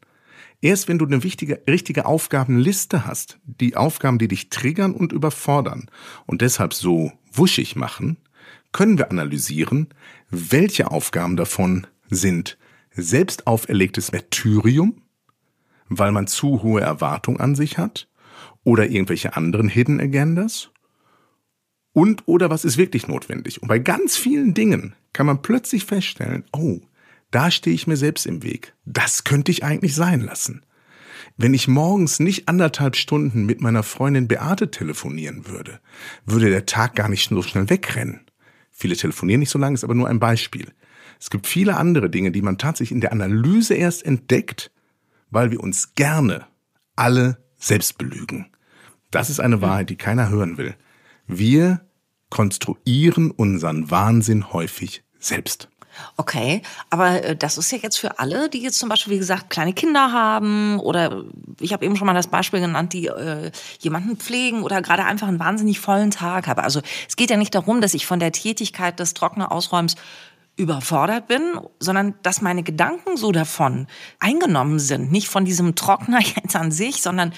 Erst 0.62 0.88
wenn 0.88 1.00
du 1.00 1.06
eine 1.06 1.24
wichtige, 1.24 1.62
richtige 1.68 2.06
Aufgabenliste 2.06 3.06
hast, 3.06 3.40
die 3.46 3.76
Aufgaben, 3.76 4.20
die 4.20 4.28
dich 4.28 4.50
triggern 4.50 4.94
und 4.94 5.12
überfordern 5.12 5.90
und 6.28 6.42
deshalb 6.42 6.74
so 6.74 7.12
wuschig 7.32 7.76
machen, 7.76 8.18
können 8.72 8.98
wir 8.98 9.10
analysieren, 9.10 9.88
welche 10.30 10.92
Aufgaben 10.92 11.36
davon 11.36 11.88
sind 12.10 12.58
selbst 12.94 13.48
auferlegtes 13.48 14.12
Martyrium, 14.12 15.02
weil 15.98 16.12
man 16.12 16.28
zu 16.28 16.64
hohe 16.64 16.82
Erwartung 16.82 17.40
an 17.40 17.56
sich 17.56 17.78
hat, 17.78 18.08
oder 18.64 18.90
irgendwelche 18.90 19.36
anderen 19.36 19.68
Hidden 19.68 20.00
Agendas, 20.00 20.70
und 21.94 22.24
oder 22.26 22.50
was 22.50 22.64
ist 22.64 22.78
wirklich 22.78 23.08
notwendig. 23.08 23.62
Und 23.62 23.68
bei 23.68 23.80
ganz 23.80 24.16
vielen 24.16 24.54
Dingen 24.54 24.96
kann 25.12 25.26
man 25.26 25.42
plötzlich 25.42 25.84
feststellen, 25.84 26.46
oh, 26.54 26.80
da 27.32 27.52
stehe 27.52 27.76
ich 27.76 27.88
mir 27.88 27.98
selbst 27.98 28.26
im 28.26 28.44
Weg. 28.44 28.74
Das 28.86 29.26
könnte 29.26 29.52
ich 29.52 29.64
eigentlich 29.64 29.96
sein 29.96 30.22
lassen. 30.22 30.66
Wenn 31.38 31.54
ich 31.54 31.68
morgens 31.68 32.20
nicht 32.20 32.48
anderthalb 32.48 32.96
Stunden 32.96 33.46
mit 33.46 33.62
meiner 33.62 33.84
Freundin 33.84 34.28
Beate 34.28 34.72
telefonieren 34.72 35.48
würde, 35.48 35.80
würde 36.26 36.50
der 36.50 36.66
Tag 36.66 36.96
gar 36.96 37.10
nicht 37.10 37.30
so 37.30 37.42
schnell 37.42 37.70
wegrennen. 37.70 38.22
Viele 38.70 38.96
telefonieren 38.96 39.40
nicht 39.40 39.50
so 39.50 39.60
lange, 39.60 39.74
ist 39.74 39.84
aber 39.84 39.96
nur 39.96 40.08
ein 40.08 40.20
Beispiel. 40.20 40.68
Es 41.20 41.30
gibt 41.30 41.46
viele 41.46 41.78
andere 41.78 42.10
Dinge, 42.10 42.32
die 42.32 42.42
man 42.42 42.58
tatsächlich 42.58 42.94
in 42.94 43.02
der 43.02 43.12
Analyse 43.12 43.76
erst 43.76 44.06
entdeckt, 44.06 44.72
weil 45.32 45.50
wir 45.50 45.62
uns 45.62 45.96
gerne 45.96 46.46
alle 46.96 47.44
selbst 47.58 47.98
belügen. 47.98 48.52
Das 49.10 49.30
ist 49.30 49.40
eine 49.40 49.62
Wahrheit, 49.62 49.90
die 49.90 49.98
keiner 49.98 50.30
hören 50.30 50.58
will. 50.58 50.76
Wir 51.26 51.82
konstruieren 52.30 53.32
unseren 53.32 53.90
Wahnsinn 53.90 54.54
häufig 54.54 55.04
selbst. 55.20 55.70
Okay, 56.18 56.62
aber 56.90 57.24
äh, 57.24 57.36
das 57.36 57.58
ist 57.58 57.72
ja 57.72 57.78
jetzt 57.78 57.98
für 57.98 58.20
alle, 58.20 58.50
die 58.50 58.62
jetzt 58.62 58.80
zum 58.80 58.90
Beispiel, 58.90 59.14
wie 59.14 59.20
gesagt, 59.20 59.50
kleine 59.50 59.74
Kinder 59.74 60.12
haben 60.12 60.80
oder 60.80 61.26
ich 61.60 61.74
habe 61.74 61.86
eben 61.86 61.96
schon 61.96 62.08
mal 62.08 62.14
das 62.14 62.28
Beispiel 62.28 62.62
genannt, 62.62 62.94
die 62.94 63.08
äh, 63.08 63.52
jemanden 63.80 64.18
pflegen 64.18 64.64
oder 64.64 64.82
gerade 64.82 65.04
einfach 65.06 65.28
einen 65.28 65.40
wahnsinnig 65.40 65.80
vollen 65.80 66.12
Tag 66.12 66.48
haben. 66.48 66.62
Also 66.62 66.82
es 67.08 67.16
geht 67.16 67.30
ja 67.30 67.38
nicht 67.38 67.54
darum, 67.56 67.82
dass 67.82 67.94
ich 67.94 68.06
von 68.06 68.20
der 68.20 68.32
Tätigkeit 68.32 69.00
des 69.00 69.14
Trocknerausräums 69.14 69.96
überfordert 70.62 71.28
bin, 71.28 71.42
sondern 71.80 72.14
dass 72.22 72.42
meine 72.42 72.64
Gedanken 72.64 73.18
so 73.18 73.32
davon 73.32 73.88
eingenommen 74.20 74.80
sind. 74.80 75.12
Nicht 75.12 75.28
von 75.28 75.44
diesem 75.44 75.76
Trockner 75.76 76.20
jetzt 76.36 76.56
an 76.56 76.72
sich, 76.72 77.02
sondern 77.02 77.34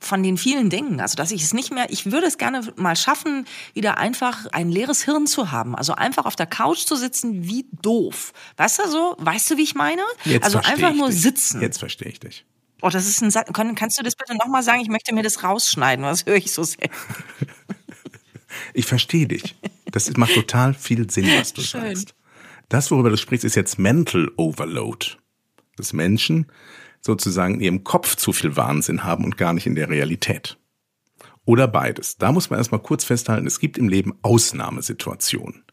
von 0.00 0.22
den 0.22 0.36
vielen 0.36 0.68
Dingen. 0.68 1.00
Also, 1.00 1.14
dass 1.14 1.30
ich 1.30 1.42
es 1.42 1.54
nicht 1.54 1.72
mehr, 1.72 1.86
ich 1.88 2.10
würde 2.10 2.26
es 2.26 2.36
gerne 2.36 2.72
mal 2.76 2.96
schaffen, 2.96 3.46
wieder 3.72 3.96
einfach 3.96 4.46
ein 4.52 4.70
leeres 4.70 5.02
Hirn 5.04 5.26
zu 5.26 5.50
haben. 5.50 5.74
Also 5.74 5.94
einfach 5.94 6.26
auf 6.26 6.36
der 6.36 6.46
Couch 6.46 6.84
zu 6.84 6.96
sitzen, 6.96 7.44
wie 7.44 7.66
doof. 7.80 8.32
Weißt 8.56 8.80
du 8.80 8.88
so? 8.88 9.14
Weißt 9.18 9.50
du, 9.50 9.56
wie 9.56 9.62
ich 9.62 9.74
meine? 9.74 10.02
Jetzt 10.24 10.44
also 10.44 10.58
einfach 10.58 10.92
nur 10.92 11.08
dich. 11.08 11.22
sitzen. 11.22 11.62
Jetzt 11.62 11.78
verstehe 11.78 12.08
ich 12.08 12.20
dich. 12.20 12.44
Oh, 12.82 12.90
das 12.90 13.06
ist 13.06 13.22
ein 13.22 13.30
Satz. 13.30 13.48
Kannst 13.52 13.98
du 13.98 14.02
das 14.02 14.14
bitte 14.14 14.36
nochmal 14.36 14.62
sagen? 14.62 14.80
Ich 14.80 14.88
möchte 14.88 15.14
mir 15.14 15.22
das 15.22 15.42
rausschneiden. 15.42 16.04
Was 16.04 16.26
höre 16.26 16.36
ich 16.36 16.52
so 16.52 16.64
sehr? 16.64 16.90
ich 18.74 18.84
verstehe 18.84 19.26
dich. 19.26 19.54
Das 19.90 20.14
macht 20.16 20.34
total 20.34 20.74
viel 20.74 21.08
Sinn, 21.10 21.30
was 21.38 21.54
du 21.54 21.62
Schön. 21.62 21.80
sagst. 21.80 22.14
Das, 22.68 22.90
worüber 22.90 23.10
du 23.10 23.16
sprichst, 23.16 23.44
ist 23.44 23.54
jetzt 23.54 23.78
Mental 23.78 24.30
Overload. 24.36 25.06
Des 25.78 25.92
Menschen, 25.92 26.46
sozusagen 27.00 27.54
in 27.54 27.60
ihrem 27.60 27.84
Kopf 27.84 28.16
zu 28.16 28.32
viel 28.32 28.56
Wahnsinn 28.56 29.04
haben 29.04 29.24
und 29.24 29.36
gar 29.36 29.52
nicht 29.52 29.66
in 29.66 29.74
der 29.74 29.90
Realität. 29.90 30.58
Oder 31.44 31.68
beides. 31.68 32.16
Da 32.16 32.32
muss 32.32 32.48
man 32.48 32.58
erstmal 32.58 32.80
kurz 32.80 33.04
festhalten, 33.04 33.46
es 33.46 33.60
gibt 33.60 33.76
im 33.76 33.88
Leben 33.88 34.14
Ausnahmesituationen. 34.22 35.64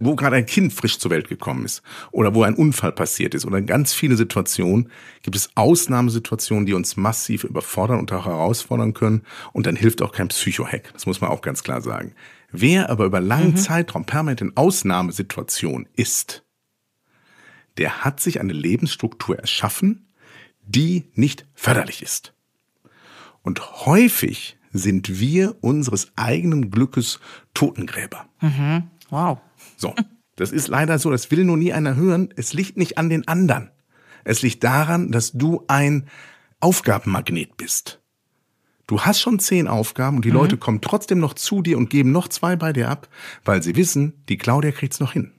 Wo 0.00 0.16
gerade 0.16 0.36
ein 0.36 0.46
Kind 0.46 0.72
frisch 0.72 0.98
zur 0.98 1.12
Welt 1.12 1.28
gekommen 1.28 1.64
ist 1.64 1.80
oder 2.10 2.34
wo 2.34 2.42
ein 2.42 2.56
Unfall 2.56 2.92
passiert 2.92 3.32
ist 3.32 3.46
oder 3.46 3.62
ganz 3.62 3.94
viele 3.94 4.16
Situationen, 4.16 4.90
gibt 5.22 5.36
es 5.36 5.50
Ausnahmesituationen, 5.54 6.66
die 6.66 6.74
uns 6.74 6.96
massiv 6.96 7.44
überfordern 7.44 8.00
und 8.00 8.12
auch 8.12 8.26
herausfordern 8.26 8.92
können 8.92 9.22
und 9.52 9.66
dann 9.66 9.76
hilft 9.76 10.02
auch 10.02 10.12
kein 10.12 10.28
Psychohack. 10.28 10.92
Das 10.92 11.06
muss 11.06 11.20
man 11.20 11.30
auch 11.30 11.42
ganz 11.42 11.62
klar 11.62 11.80
sagen. 11.80 12.12
Wer 12.56 12.88
aber 12.88 13.04
über 13.04 13.20
langen 13.20 13.50
mhm. 13.50 13.56
Zeitraum 13.56 14.04
permanent 14.04 14.40
in 14.40 14.56
Ausnahmesituation 14.56 15.88
ist, 15.96 16.44
der 17.78 18.04
hat 18.04 18.20
sich 18.20 18.38
eine 18.38 18.52
Lebensstruktur 18.52 19.36
erschaffen, 19.36 20.06
die 20.62 21.10
nicht 21.14 21.46
förderlich 21.54 22.00
ist. 22.00 22.32
Und 23.42 23.84
häufig 23.86 24.56
sind 24.72 25.18
wir 25.18 25.56
unseres 25.62 26.12
eigenen 26.14 26.70
Glückes 26.70 27.18
Totengräber. 27.54 28.26
Mhm. 28.40 28.84
Wow. 29.10 29.38
So, 29.76 29.92
das 30.36 30.52
ist 30.52 30.68
leider 30.68 31.00
so, 31.00 31.10
das 31.10 31.32
will 31.32 31.44
nur 31.44 31.56
nie 31.56 31.72
einer 31.72 31.96
hören. 31.96 32.28
Es 32.36 32.52
liegt 32.52 32.76
nicht 32.76 32.98
an 32.98 33.08
den 33.08 33.26
anderen. 33.26 33.72
Es 34.22 34.42
liegt 34.42 34.62
daran, 34.62 35.10
dass 35.10 35.32
du 35.32 35.64
ein 35.66 36.08
Aufgabenmagnet 36.60 37.56
bist. 37.56 38.00
Du 38.86 39.00
hast 39.00 39.20
schon 39.20 39.38
zehn 39.38 39.66
Aufgaben 39.66 40.16
und 40.16 40.24
die 40.24 40.30
mhm. 40.30 40.36
Leute 40.36 40.56
kommen 40.56 40.80
trotzdem 40.80 41.18
noch 41.18 41.34
zu 41.34 41.62
dir 41.62 41.78
und 41.78 41.90
geben 41.90 42.12
noch 42.12 42.28
zwei 42.28 42.56
bei 42.56 42.72
dir 42.72 42.90
ab, 42.90 43.08
weil 43.44 43.62
sie 43.62 43.76
wissen, 43.76 44.24
die 44.28 44.36
Claudia 44.36 44.72
kriegt's 44.72 45.00
noch 45.00 45.12
hin. 45.12 45.32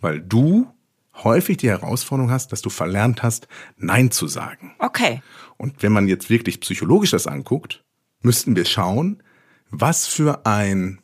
Weil 0.00 0.20
du 0.20 0.66
häufig 1.22 1.58
die 1.58 1.68
Herausforderung 1.68 2.30
hast, 2.30 2.52
dass 2.52 2.62
du 2.62 2.70
verlernt 2.70 3.22
hast, 3.22 3.48
Nein 3.76 4.10
zu 4.10 4.26
sagen. 4.26 4.74
Okay. 4.78 5.22
Und 5.56 5.82
wenn 5.82 5.92
man 5.92 6.08
jetzt 6.08 6.30
wirklich 6.30 6.60
psychologisch 6.60 7.10
das 7.10 7.26
anguckt, 7.26 7.84
müssten 8.22 8.56
wir 8.56 8.64
schauen, 8.64 9.22
was 9.70 10.06
für 10.06 10.46
ein 10.46 11.00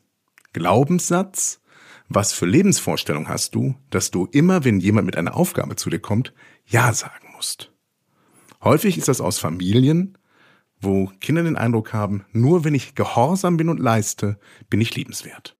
Glaubenssatz, 0.52 1.60
was 2.08 2.32
für 2.32 2.46
Lebensvorstellung 2.46 3.28
hast 3.28 3.54
du, 3.54 3.76
dass 3.90 4.10
du 4.10 4.26
immer, 4.32 4.64
wenn 4.64 4.80
jemand 4.80 5.06
mit 5.06 5.16
einer 5.16 5.36
Aufgabe 5.36 5.76
zu 5.76 5.90
dir 5.90 5.98
kommt, 5.98 6.32
Ja 6.64 6.92
sagen 6.92 7.28
musst. 7.34 7.72
Häufig 8.62 8.98
ist 8.98 9.08
das 9.08 9.20
aus 9.20 9.38
Familien, 9.38 10.16
wo 10.86 11.10
Kinder 11.20 11.42
den 11.42 11.56
Eindruck 11.56 11.92
haben, 11.92 12.24
nur 12.32 12.64
wenn 12.64 12.74
ich 12.74 12.94
gehorsam 12.94 13.56
bin 13.58 13.68
und 13.68 13.80
leiste, 13.80 14.38
bin 14.70 14.80
ich 14.80 14.94
liebenswert. 14.94 15.56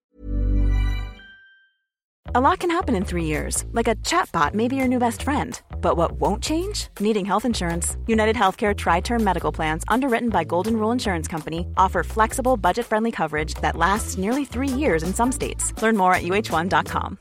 A 2.35 2.40
lot 2.40 2.59
can 2.59 2.71
happen 2.71 2.97
in 2.97 3.04
three 3.04 3.25
years, 3.25 3.64
like 3.73 3.87
a 3.87 3.95
chatbot 4.02 4.52
may 4.52 4.66
be 4.66 4.75
your 4.75 4.88
new 4.88 4.99
best 4.99 5.23
friend. 5.23 5.61
But 5.80 5.97
what 5.97 6.21
won't 6.21 6.42
change? 6.42 6.88
Needing 6.99 7.25
health 7.25 7.45
insurance. 7.45 7.97
United 8.06 8.35
Healthcare 8.37 8.76
Tri 8.76 9.00
Term 9.00 9.23
Medical 9.23 9.52
Plans, 9.52 9.85
underwritten 9.87 10.28
by 10.28 10.42
Golden 10.42 10.76
Rule 10.76 10.90
Insurance 10.90 11.28
Company, 11.28 11.68
offer 11.76 12.02
flexible, 12.02 12.56
budget 12.56 12.85
friendly 12.85 13.12
coverage 13.12 13.54
that 13.62 13.76
lasts 13.76 14.18
nearly 14.18 14.45
three 14.45 14.68
years 14.68 15.02
in 15.04 15.14
some 15.14 15.30
states. 15.30 15.73
Learn 15.80 15.97
more 15.97 16.14
at 16.14 16.25
uh1.com. 16.25 17.18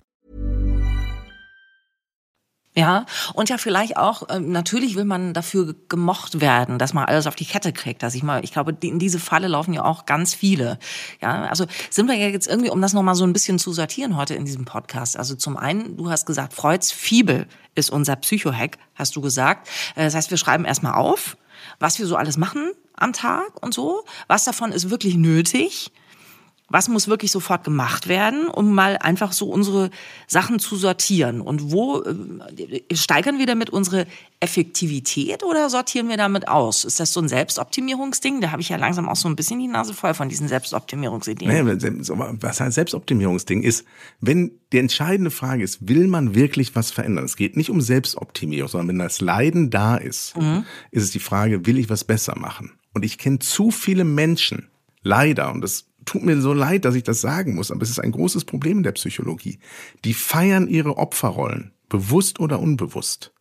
Ja, 2.77 3.05
und 3.33 3.47
ja, 3.49 3.57
vielleicht 3.57 3.95
auch, 3.95 4.27
äh, 4.27 4.39
natürlich 4.41 4.95
will 4.95 5.05
man 5.05 5.33
dafür 5.33 5.75
gemocht 5.87 6.41
werden, 6.41 6.77
dass 6.77 6.93
man 6.93 7.05
alles 7.05 7.25
auf 7.25 7.35
die 7.35 7.45
Kette 7.45 7.71
kriegt. 7.71 8.03
Dass 8.03 8.15
ich 8.15 8.21
mal, 8.21 8.43
ich 8.43 8.51
glaube, 8.51 8.75
in 8.81 8.99
diese 8.99 9.17
Falle 9.17 9.47
laufen 9.47 9.73
ja 9.73 9.85
auch 9.85 10.05
ganz 10.05 10.33
viele. 10.33 10.77
Ja, 11.21 11.45
also 11.45 11.65
sind 11.89 12.07
wir 12.09 12.15
ja 12.15 12.27
jetzt 12.27 12.47
irgendwie, 12.47 12.69
um 12.69 12.81
das 12.81 12.91
nochmal 12.91 13.15
so 13.15 13.23
ein 13.23 13.31
bisschen 13.31 13.59
zu 13.59 13.71
sortieren 13.71 14.17
heute 14.17 14.35
in 14.35 14.43
diesem 14.43 14.65
Podcast. 14.65 15.15
Also 15.15 15.35
zum 15.35 15.55
einen, 15.55 15.95
du 15.95 16.09
hast 16.09 16.25
gesagt, 16.25 16.53
Freuds 16.53 16.91
Fibel 16.91 17.47
ist 17.75 17.91
unser 17.91 18.17
Psychohack, 18.17 18.77
hast 18.95 19.15
du 19.15 19.21
gesagt. 19.21 19.69
Äh, 19.95 20.03
das 20.03 20.13
heißt, 20.13 20.29
wir 20.29 20.37
schreiben 20.37 20.65
erstmal 20.65 20.95
auf, 20.95 21.37
was 21.79 21.97
wir 21.97 22.07
so 22.07 22.17
alles 22.17 22.35
machen 22.35 22.71
am 22.97 23.13
Tag 23.13 23.63
und 23.63 23.73
so. 23.73 24.03
Was 24.27 24.43
davon 24.43 24.73
ist 24.73 24.89
wirklich 24.89 25.15
nötig? 25.15 25.91
Was 26.67 26.89
muss 26.89 27.07
wirklich 27.07 27.31
sofort 27.31 27.63
gemacht 27.63 28.07
werden, 28.07 28.47
um 28.47 28.73
mal 28.73 28.97
einfach 28.97 29.33
so 29.33 29.47
unsere 29.49 29.91
Sachen 30.25 30.57
zu 30.57 30.75
sortieren? 30.77 31.39
Und 31.39 31.71
wo 31.71 32.01
äh, 32.01 32.95
steigern 32.95 33.37
wir 33.37 33.45
damit 33.45 33.69
unsere 33.69 34.07
Effektivität 34.39 35.43
oder 35.43 35.69
sortieren 35.69 36.09
wir 36.09 36.17
damit 36.17 36.47
aus? 36.47 36.83
Ist 36.83 36.99
das 36.99 37.13
so 37.13 37.21
ein 37.21 37.27
Selbstoptimierungsding? 37.27 38.41
Da 38.41 38.51
habe 38.51 38.63
ich 38.63 38.69
ja 38.69 38.77
langsam 38.77 39.07
auch 39.07 39.15
so 39.15 39.29
ein 39.29 39.35
bisschen 39.35 39.59
die 39.59 39.67
Nase 39.67 39.93
voll 39.93 40.15
von 40.15 40.27
diesen 40.27 40.47
Selbstoptimierungsideen. 40.47 41.49
Nee, 41.49 42.33
was 42.41 42.61
ein 42.61 42.71
Selbstoptimierungsding 42.71 43.61
ist, 43.61 43.85
wenn 44.19 44.51
die 44.73 44.79
entscheidende 44.79 45.29
Frage 45.29 45.63
ist, 45.63 45.87
will 45.87 46.07
man 46.07 46.33
wirklich 46.33 46.75
was 46.75 46.89
verändern? 46.89 47.25
Es 47.25 47.35
geht 47.35 47.57
nicht 47.57 47.69
um 47.69 47.79
Selbstoptimierung, 47.79 48.69
sondern 48.69 48.87
wenn 48.87 48.99
das 48.99 49.21
Leiden 49.21 49.69
da 49.69 49.97
ist, 49.97 50.35
mhm. 50.35 50.65
ist 50.89 51.03
es 51.03 51.11
die 51.11 51.19
Frage, 51.19 51.67
will 51.67 51.77
ich 51.77 51.89
was 51.91 52.03
besser 52.03 52.37
machen? 52.37 52.71
Und 52.93 53.05
ich 53.05 53.19
kenne 53.19 53.39
zu 53.39 53.71
viele 53.71 54.03
Menschen, 54.03 54.69
leider, 55.03 55.51
und 55.51 55.61
das 55.61 55.85
tut 56.05 56.23
mir 56.23 56.39
so 56.39 56.53
leid, 56.53 56.85
dass 56.85 56.95
ich 56.95 57.03
das 57.03 57.21
sagen 57.21 57.55
muss, 57.55 57.71
aber 57.71 57.81
es 57.81 57.89
ist 57.89 57.99
ein 57.99 58.11
großes 58.11 58.45
Problem 58.45 58.77
in 58.77 58.83
der 58.83 58.93
Psychologie. 58.93 59.59
Die 60.03 60.13
feiern 60.13 60.67
ihre 60.67 60.97
Opferrollen, 60.97 61.71
bewusst 61.89 62.39
oder 62.39 62.59
unbewusst. 62.59 63.31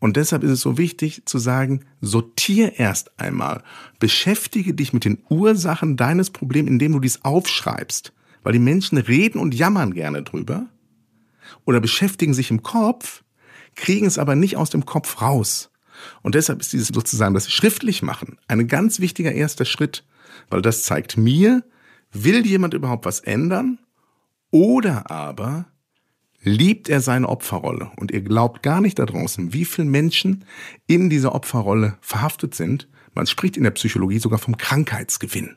Und 0.00 0.16
deshalb 0.16 0.42
ist 0.42 0.50
es 0.50 0.60
so 0.60 0.76
wichtig 0.76 1.22
zu 1.24 1.38
sagen, 1.38 1.84
sortier 2.00 2.78
erst 2.78 3.18
einmal, 3.18 3.62
beschäftige 4.00 4.74
dich 4.74 4.92
mit 4.92 5.04
den 5.04 5.22
Ursachen 5.30 5.96
deines 5.96 6.30
Problems, 6.30 6.68
indem 6.68 6.92
du 6.92 7.00
dies 7.00 7.24
aufschreibst. 7.24 8.12
Weil 8.42 8.52
die 8.52 8.58
Menschen 8.58 8.98
reden 8.98 9.38
und 9.38 9.54
jammern 9.54 9.94
gerne 9.94 10.22
drüber 10.22 10.68
oder 11.64 11.80
beschäftigen 11.80 12.34
sich 12.34 12.50
im 12.50 12.62
Kopf, 12.62 13.24
kriegen 13.74 14.06
es 14.06 14.18
aber 14.18 14.34
nicht 14.34 14.56
aus 14.56 14.68
dem 14.68 14.84
Kopf 14.84 15.22
raus. 15.22 15.70
Und 16.22 16.34
deshalb 16.34 16.60
ist 16.60 16.72
dieses 16.72 16.88
sozusagen 16.88 17.34
das 17.34 17.50
schriftlich 17.50 18.02
machen 18.02 18.36
ein 18.48 18.68
ganz 18.68 19.00
wichtiger 19.00 19.32
erster 19.32 19.64
Schritt, 19.64 20.04
weil 20.50 20.60
das 20.60 20.82
zeigt 20.82 21.16
mir, 21.16 21.64
Will 22.14 22.46
jemand 22.46 22.74
überhaupt 22.74 23.04
was 23.04 23.20
ändern? 23.20 23.78
Oder 24.50 25.10
aber 25.10 25.66
liebt 26.42 26.88
er 26.88 27.00
seine 27.00 27.28
Opferrolle? 27.28 27.90
Und 27.96 28.12
ihr 28.12 28.22
glaubt 28.22 28.62
gar 28.62 28.80
nicht 28.80 28.98
da 29.00 29.04
draußen, 29.04 29.52
wie 29.52 29.64
viele 29.64 29.88
Menschen 29.88 30.44
in 30.86 31.10
dieser 31.10 31.34
Opferrolle 31.34 31.98
verhaftet 32.00 32.54
sind. 32.54 32.88
Man 33.14 33.26
spricht 33.26 33.56
in 33.56 33.64
der 33.64 33.72
Psychologie 33.72 34.20
sogar 34.20 34.38
vom 34.38 34.56
Krankheitsgewinn. 34.56 35.56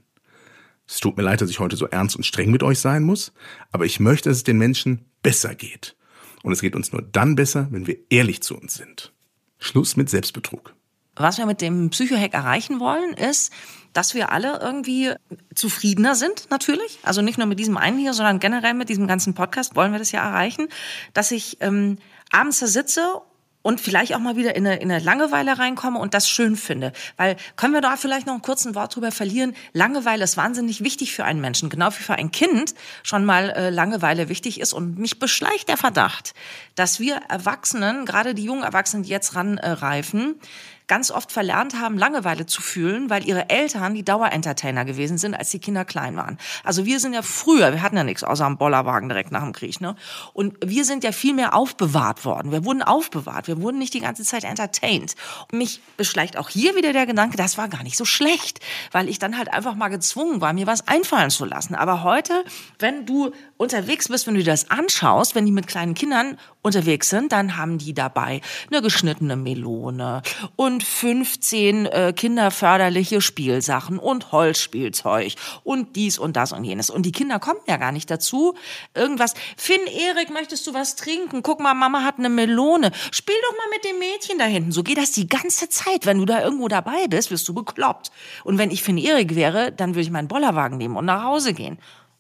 Es 0.88 1.00
tut 1.00 1.16
mir 1.16 1.24
leid, 1.24 1.42
dass 1.42 1.50
ich 1.50 1.60
heute 1.60 1.76
so 1.76 1.86
ernst 1.86 2.16
und 2.16 2.24
streng 2.24 2.50
mit 2.50 2.64
euch 2.64 2.80
sein 2.80 3.04
muss, 3.04 3.34
aber 3.72 3.86
ich 3.86 4.00
möchte, 4.00 4.30
dass 4.30 4.38
es 4.38 4.44
den 4.44 4.58
Menschen 4.58 5.06
besser 5.22 5.54
geht. 5.54 5.96
Und 6.44 6.54
es 6.54 6.62
geht 6.62 6.76
uns 6.76 6.92
nur 6.92 7.02
dann 7.02 7.36
besser, 7.36 7.68
wenn 7.72 7.88
wir 7.88 7.98
ehrlich 8.10 8.42
zu 8.42 8.58
uns 8.58 8.76
sind. 8.76 9.14
Schluss 9.60 9.98
mit 9.98 10.10
Selbstbetrug. 10.10 10.77
Was 11.18 11.38
wir 11.38 11.46
mit 11.46 11.62
dem 11.62 11.90
Psychohack 11.90 12.34
erreichen 12.34 12.80
wollen, 12.80 13.14
ist, 13.14 13.52
dass 13.94 14.14
wir 14.14 14.32
alle 14.32 14.60
irgendwie 14.62 15.14
zufriedener 15.56 16.16
sind, 16.16 16.50
natürlich. 16.52 17.00
Also 17.04 17.22
nicht 17.22 17.38
nur 17.38 17.48
mit 17.48 17.60
diesem 17.60 17.78
einen 17.78 17.98
hier, 17.98 18.14
sondern 18.14 18.40
generell 18.40 18.74
mit 18.74 18.90
diesem 18.90 19.08
ganzen 19.08 19.34
Podcast 19.34 19.76
wollen 19.76 19.92
wir 19.92 20.00
das 20.00 20.12
ja 20.12 20.22
erreichen, 20.22 20.68
dass 21.14 21.32
ich 21.32 21.58
ähm, 21.62 21.98
abends 22.32 22.60
da 22.60 22.68
sitze 22.68 23.22
und 23.64 23.82
vielleicht 23.82 24.16
auch 24.16 24.20
mal 24.20 24.38
wieder 24.38 24.56
in 24.56 24.66
eine, 24.66 24.78
in 24.78 24.90
eine 24.90 25.04
Langeweile 25.04 25.60
reinkomme 25.60 26.00
und 26.00 26.14
das 26.14 26.30
schön 26.30 26.56
finde. 26.56 26.94
Weil 27.18 27.36
können 27.58 27.74
wir 27.74 27.82
da 27.82 27.98
vielleicht 27.98 28.26
noch 28.26 28.36
ein 28.36 28.42
kurzes 28.42 28.76
Wort 28.76 28.96
drüber 28.96 29.12
verlieren? 29.12 29.56
Langeweile 29.74 30.24
ist 30.24 30.38
wahnsinnig 30.38 30.84
wichtig 30.84 31.12
für 31.12 31.26
einen 31.26 31.42
Menschen, 31.42 31.70
genau 31.70 31.90
wie 31.90 32.04
für 32.04 32.14
ein 32.14 32.32
Kind 32.32 32.76
schon 33.04 33.26
mal 33.26 33.50
äh, 33.50 33.70
Langeweile 33.70 34.30
wichtig 34.30 34.62
ist. 34.62 34.72
Und 34.72 34.98
mich 35.00 35.20
beschleicht 35.20 35.68
der 35.68 35.76
Verdacht, 35.76 36.34
dass 36.76 37.02
wir 37.02 37.16
Erwachsenen, 37.28 38.06
gerade 38.06 38.36
die 38.36 38.46
jungen 38.46 38.64
Erwachsenen, 38.64 39.04
die 39.04 39.10
jetzt 39.10 39.36
ranreifen, 39.36 40.36
äh, 40.40 40.44
ganz 40.88 41.12
oft 41.12 41.32
verlernt 41.32 41.80
haben, 41.80 41.98
Langeweile 41.98 42.46
zu 42.46 42.62
fühlen, 42.62 43.10
weil 43.10 43.28
ihre 43.28 43.50
Eltern 43.50 43.94
die 43.94 44.04
Dauerentertainer 44.04 44.86
gewesen 44.86 45.18
sind, 45.18 45.36
als 45.36 45.50
die 45.50 45.60
Kinder 45.60 45.86
klein 45.86 46.16
waren. 46.16 46.38
Also 46.64 46.86
wir 46.86 47.00
sind 47.00 47.14
ja 47.14 47.22
früher, 47.22 47.74
wir 47.74 47.82
hatten 47.82 47.98
ja 47.98 48.04
nichts 48.04 48.24
außer 48.24 48.46
am 48.46 48.58
Bollerwagen 48.58 49.10
direkt 49.10 49.32
nach 49.32 49.44
dem 49.44 49.54
Krieg, 49.54 49.82
ne? 49.82 49.96
Und 50.34 50.56
wir 50.66 50.86
sind 50.86 51.04
ja 51.04 51.12
viel 51.12 51.34
mehr 51.34 51.54
aufbewahrt 51.54 52.24
worden. 52.26 52.52
Wir 52.52 52.64
wurden 52.64 52.82
aufbewahrt. 52.82 53.48
Wir 53.48 53.62
wurden 53.62 53.78
nicht 53.78 53.94
die 53.94 54.00
ganze 54.00 54.24
Zeit 54.24 54.44
entertained. 54.44 55.16
Und 55.52 55.58
mich 55.58 55.82
beschleicht 55.98 56.38
auch 56.38 56.50
hier 56.50 56.76
wieder 56.76 56.94
der 56.94 57.06
Gedanke, 57.06 57.38
das 57.38 57.58
war 57.58 57.68
gar 57.68 57.84
nicht 57.84 57.98
so 57.98 58.06
schlecht, 58.06 58.60
weil 58.92 59.10
ich 59.10 59.20
dann 59.20 59.38
halt 59.38 59.54
einfach 59.54 59.76
mal 59.76 59.90
gezwungen 59.90 60.42
war, 60.42 60.54
mir 60.54 60.68
was 60.68 60.88
einfallen 60.88 61.30
zu 61.30 61.46
lassen. 61.46 61.76
Aber 61.76 62.04
heute, 62.04 62.46
wenn 62.80 63.06
du 63.06 63.32
unterwegs 63.58 64.08
bist, 64.08 64.28
wenn 64.28 64.36
du 64.36 64.40
dir 64.40 64.52
das 64.52 64.72
anschaust, 64.72 65.36
wenn 65.36 65.46
die 65.46 65.52
mit 65.52 65.68
kleinen 65.68 65.96
Kindern 65.96 66.38
unterwegs 66.62 67.10
sind, 67.10 67.32
dann 67.32 67.58
haben 67.58 67.78
die 67.78 67.94
dabei 67.94 68.42
eine 68.70 68.82
geschnittene 68.82 69.36
Melone 69.36 70.22
und 70.56 70.77
15 70.84 71.86
äh, 71.86 72.14
kinderförderliche 72.16 73.22
Spielsachen 73.22 74.00
und 74.00 74.32
Holzspielzeug 74.32 75.34
und 75.64 75.96
dies 75.96 76.18
und 76.18 76.36
das 76.36 76.52
und 76.52 76.64
jenes. 76.64 76.90
Und 76.90 77.06
die 77.06 77.12
Kinder 77.12 77.40
kommen 77.40 77.60
ja 77.68 77.78
gar 77.78 77.92
nicht 77.92 78.10
dazu. 78.10 78.56
Irgendwas, 78.94 79.34
Finn, 79.56 79.86
Erik, 79.88 80.30
möchtest 80.30 80.66
du 80.68 80.74
was 80.74 80.96
trinken? 80.96 81.44
Guck 81.44 81.60
mal, 81.60 81.74
Mama 81.74 82.04
hat 82.04 82.20
eine 82.20 82.30
Melone. 82.30 82.92
Spiel 83.12 83.36
doch 83.44 83.58
mal 83.58 83.70
mit 83.74 83.86
dem 83.86 84.00
Mädchen 84.00 84.40
da 84.40 84.46
hinten. 84.46 84.72
So 84.72 84.84
geht 84.84 84.98
das 84.98 85.12
die 85.12 85.28
ganze 85.28 85.70
Zeit. 85.70 86.06
Wenn 86.06 86.20
du 86.20 86.26
da 86.26 86.44
irgendwo 86.44 86.68
dabei 86.68 87.08
bist, 87.08 87.32
wirst 87.32 87.48
du 87.48 87.54
bekloppt. 87.54 88.12
Und 88.44 88.58
wenn 88.58 88.72
ich 88.72 88.84
Finn 88.84 88.98
Erik 88.98 89.36
wäre, 89.36 89.72
dann 89.72 89.92
würde 89.92 90.02
ich 90.02 90.12
meinen 90.12 90.28
Bollerwagen 90.28 90.78
nehmen 90.78 90.98
und 90.98 91.06
nach 91.06 91.24
Hause 91.24 91.54
gehen. 91.54 91.78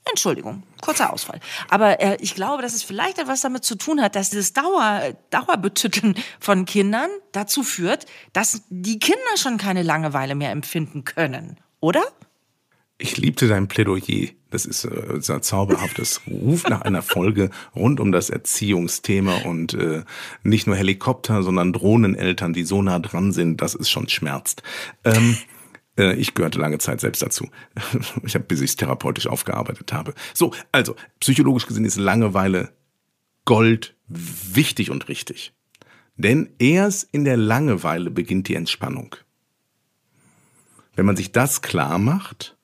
Entschuldigung, 0.09 0.63
kurzer 0.81 1.13
Ausfall. 1.13 1.39
Aber 1.69 1.99
äh, 1.99 2.17
ich 2.19 2.35
glaube, 2.35 2.61
dass 2.61 2.73
es 2.73 2.83
vielleicht 2.83 3.19
etwas 3.19 3.41
damit 3.41 3.63
zu 3.63 3.75
tun 3.75 4.01
hat, 4.01 4.15
dass 4.15 4.29
dieses 4.29 4.53
Dauer, 4.53 5.13
Dauerbetütteln 5.29 6.15
von 6.39 6.65
Kindern 6.65 7.09
dazu 7.31 7.63
führt, 7.63 8.05
dass 8.33 8.63
die 8.69 8.99
Kinder 8.99 9.37
schon 9.37 9.57
keine 9.57 9.83
Langeweile 9.83 10.35
mehr 10.35 10.51
empfinden 10.51 11.03
können, 11.03 11.57
oder? 11.79 12.03
Ich 12.99 13.17
liebte 13.17 13.47
dein 13.47 13.67
Plädoyer. 13.67 14.29
Das 14.49 14.65
ist 14.65 14.85
äh, 14.85 15.19
ein 15.33 15.41
zauberhaftes 15.43 16.21
Ruf 16.27 16.67
nach 16.69 16.81
einer 16.81 17.01
Folge 17.01 17.49
rund 17.75 17.99
um 17.99 18.11
das 18.11 18.29
Erziehungsthema 18.29 19.39
und 19.43 19.73
äh, 19.73 20.03
nicht 20.43 20.67
nur 20.67 20.75
Helikopter, 20.75 21.43
sondern 21.43 21.73
Drohneneltern, 21.73 22.53
die 22.53 22.63
so 22.63 22.81
nah 22.81 22.99
dran 22.99 23.33
sind, 23.33 23.61
dass 23.61 23.75
es 23.75 23.89
schon 23.89 24.07
schmerzt. 24.07 24.63
Ähm, 25.03 25.37
äh, 25.37 25.56
ich 25.97 26.33
gehörte 26.33 26.59
lange 26.59 26.77
Zeit 26.77 27.01
selbst 27.01 27.21
dazu. 27.21 27.49
Ich 28.23 28.35
habe, 28.35 28.45
bis 28.45 28.61
ich 28.61 28.71
es 28.71 28.75
therapeutisch 28.75 29.27
aufgearbeitet 29.27 29.93
habe. 29.93 30.13
So, 30.33 30.53
also, 30.71 30.95
psychologisch 31.19 31.65
gesehen 31.65 31.85
ist 31.85 31.97
Langeweile 31.97 32.71
Gold 33.45 33.95
wichtig 34.07 34.91
und 34.91 35.07
richtig. 35.07 35.53
Denn 36.17 36.49
erst 36.59 37.07
in 37.11 37.23
der 37.23 37.37
Langeweile 37.37 38.11
beginnt 38.11 38.47
die 38.47 38.55
Entspannung. 38.55 39.15
Wenn 40.95 41.05
man 41.05 41.15
sich 41.15 41.31
das 41.31 41.61
klar 41.61 41.99
macht, 41.99 42.57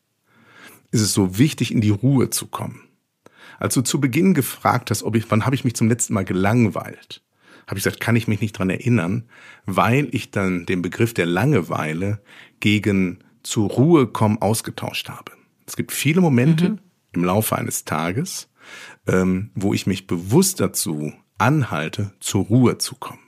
ist 0.92 1.02
es 1.02 1.14
so 1.14 1.38
wichtig, 1.38 1.72
in 1.72 1.82
die 1.82 1.92
Ruhe 1.92 2.30
zu 2.32 2.48
kommen. 2.48 2.82
Als 3.60 3.76
du 3.76 3.82
zu 3.82 4.02
Beginn 4.02 4.34
gefragt 4.34 4.92
hast, 4.92 5.04
ob 5.04 5.16
ich, 5.16 5.30
wann 5.30 5.46
habe 5.46 5.56
ich 5.56 5.64
mich 5.64 5.76
zum 5.76 5.88
letzten 5.88 6.14
Mal 6.14 6.26
gelangweilt, 6.26 7.24
habe 7.68 7.78
ich 7.78 7.84
gesagt, 7.84 8.00
kann 8.00 8.16
ich 8.16 8.28
mich 8.28 8.42
nicht 8.42 8.58
dran 8.58 8.70
erinnern, 8.70 9.30
weil 9.66 10.08
ich 10.12 10.32
dann 10.32 10.66
den 10.66 10.82
Begriff 10.82 11.14
der 11.14 11.26
Langeweile 11.26 12.22
gegen 12.60 13.20
zur 13.44 13.70
Ruhe 13.70 14.08
kommen 14.08 14.42
ausgetauscht 14.42 15.10
habe. 15.10 15.32
Es 15.66 15.76
gibt 15.76 15.92
viele 15.92 16.22
Momente 16.22 16.70
mhm. 16.70 16.80
im 17.14 17.24
Laufe 17.24 17.58
eines 17.58 17.86
Tages, 17.86 18.50
ähm, 19.08 19.52
wo 19.56 19.74
ich 19.74 19.88
mich 19.88 20.08
bewusst 20.08 20.60
dazu 20.60 21.14
anhalte, 21.38 22.14
zur 22.20 22.46
Ruhe 22.46 22.78
zu 22.78 22.96
kommen. 22.96 23.20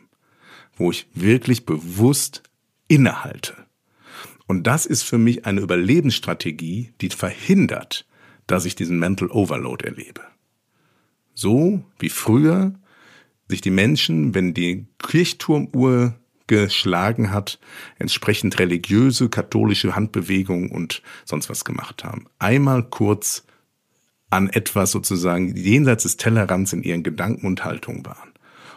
Wo 0.76 0.92
ich 0.92 1.08
wirklich 1.14 1.66
bewusst 1.66 2.44
innehalte. 2.88 3.54
Und 4.48 4.68
das 4.68 4.86
ist 4.86 5.04
für 5.04 5.18
mich 5.18 5.46
eine 5.46 5.62
Überlebensstrategie, 5.62 6.94
die 7.02 7.10
verhindert, 7.10 8.06
dass 8.48 8.66
ich 8.66 8.76
diesen 8.76 9.00
Mental 9.00 9.30
Overload 9.30 9.86
erlebe. 9.86 10.22
So 11.34 11.84
wie 11.98 12.10
früher 12.10 12.74
sich 13.48 13.62
die 13.62 13.72
Menschen, 13.72 14.34
wenn 14.34 14.54
die 14.54 14.88
Kirchturmuhr 15.00 16.16
geschlagen 16.48 17.32
hat, 17.32 17.60
entsprechend 17.98 18.60
religiöse, 18.60 19.30
katholische 19.30 19.96
Handbewegungen 19.96 20.70
und 20.70 21.02
sonst 21.26 21.50
was 21.50 21.66
gemacht 21.66 22.04
haben. 22.04 22.28
Einmal 22.40 22.84
kurz 22.84 23.46
an 24.30 24.50
etwas 24.50 24.92
sozusagen 24.92 25.56
jenseits 25.56 26.04
des 26.04 26.18
Tellerrands 26.18 26.74
in 26.74 26.84
ihren 26.84 27.04
Gedanken 27.04 27.48
und 27.48 27.64
Haltungen 27.64 28.06
waren. 28.06 28.34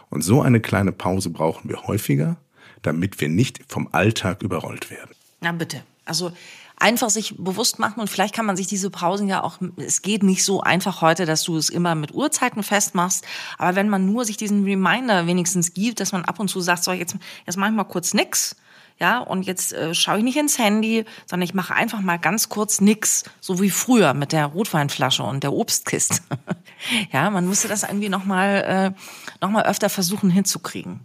Und 0.09 0.23
so 0.23 0.41
eine 0.41 0.59
kleine 0.59 0.91
Pause 0.91 1.29
brauchen 1.29 1.69
wir 1.69 1.83
häufiger, 1.83 2.37
damit 2.81 3.21
wir 3.21 3.29
nicht 3.29 3.59
vom 3.67 3.89
Alltag 3.91 4.41
überrollt 4.41 4.89
werden. 4.89 5.11
Na 5.41 5.51
bitte. 5.51 5.83
Also 6.05 6.31
einfach 6.79 7.09
sich 7.09 7.35
bewusst 7.37 7.77
machen 7.77 7.99
und 7.99 8.09
vielleicht 8.09 8.33
kann 8.33 8.45
man 8.45 8.55
sich 8.55 8.67
diese 8.67 8.89
Pausen 8.89 9.27
ja 9.27 9.43
auch, 9.43 9.57
es 9.75 10.01
geht 10.01 10.23
nicht 10.23 10.43
so 10.43 10.61
einfach 10.61 11.01
heute, 11.01 11.25
dass 11.25 11.43
du 11.43 11.57
es 11.57 11.69
immer 11.69 11.93
mit 11.93 12.13
Uhrzeiten 12.13 12.63
festmachst, 12.63 13.25
aber 13.57 13.75
wenn 13.75 13.89
man 13.89 14.05
nur 14.05 14.25
sich 14.25 14.37
diesen 14.37 14.63
Reminder 14.63 15.27
wenigstens 15.27 15.73
gibt, 15.73 15.99
dass 15.99 16.13
man 16.13 16.25
ab 16.25 16.39
und 16.39 16.47
zu 16.47 16.61
sagt, 16.61 16.83
so 16.83 16.91
jetzt, 16.91 17.17
jetzt 17.45 17.57
mach 17.57 17.67
ich 17.67 17.75
mal 17.75 17.83
kurz 17.83 18.13
nix, 18.13 18.55
ja, 18.99 19.19
und 19.19 19.43
jetzt 19.43 19.71
äh, 19.71 19.93
schaue 19.93 20.17
ich 20.17 20.23
nicht 20.25 20.35
ins 20.35 20.59
Handy, 20.59 21.05
sondern 21.25 21.45
ich 21.45 21.53
mache 21.53 21.73
einfach 21.73 22.01
mal 22.01 22.17
ganz 22.17 22.49
kurz 22.49 22.81
nix, 22.81 23.23
so 23.39 23.61
wie 23.61 23.69
früher 23.69 24.13
mit 24.13 24.33
der 24.33 24.45
Rotweinflasche 24.45 25.23
und 25.23 25.43
der 25.43 25.53
Obstkiste. 25.53 26.17
ja, 27.13 27.29
man 27.29 27.47
musste 27.47 27.69
das 27.69 27.83
irgendwie 27.83 28.09
nochmal 28.09 28.93
äh, 29.41 29.45
noch 29.45 29.63
öfter 29.63 29.89
versuchen 29.89 30.29
hinzukriegen. 30.29 30.99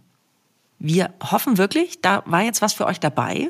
Wir 0.77 1.13
hoffen 1.21 1.57
wirklich, 1.57 2.01
da 2.01 2.21
war 2.25 2.41
jetzt 2.41 2.61
was 2.61 2.73
für 2.73 2.85
euch 2.85 2.99
dabei 2.99 3.49